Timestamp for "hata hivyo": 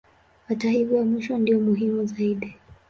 0.47-0.97